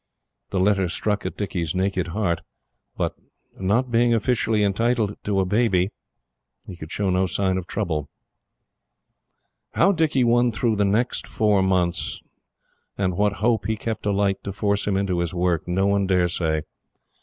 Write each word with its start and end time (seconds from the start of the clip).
The 0.49 0.59
letter 0.59 0.89
struck 0.89 1.27
at 1.27 1.37
Dicky's 1.37 1.75
naked 1.75 2.07
heart; 2.07 2.41
but, 2.97 3.13
not 3.59 3.91
being 3.91 4.15
officially 4.15 4.63
entitled 4.63 5.13
to 5.25 5.39
a 5.39 5.45
baby, 5.45 5.91
he 6.65 6.75
could 6.75 6.91
show 6.91 7.11
no 7.11 7.27
sign 7.27 7.55
of 7.55 7.67
trouble. 7.67 8.09
How 9.75 9.91
Dicky 9.91 10.23
won 10.23 10.51
through 10.53 10.77
the 10.77 10.85
next 10.85 11.27
four 11.27 11.61
months, 11.61 12.19
and 12.97 13.15
what 13.15 13.33
hope 13.43 13.67
he 13.67 13.77
kept 13.77 14.07
alight 14.07 14.43
to 14.43 14.51
force 14.51 14.87
him 14.87 14.97
into 14.97 15.19
his 15.19 15.35
work, 15.35 15.67
no 15.67 15.85
one 15.85 16.07
dare 16.07 16.27
say. 16.29 16.63